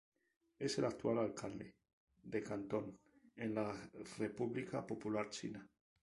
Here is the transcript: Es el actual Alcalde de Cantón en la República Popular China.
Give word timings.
Es 0.57 0.79
el 0.79 0.85
actual 0.85 1.19
Alcalde 1.19 1.75
de 2.23 2.41
Cantón 2.41 2.99
en 3.35 3.53
la 3.53 3.71
República 4.17 4.83
Popular 4.83 5.29
China. 5.29 5.69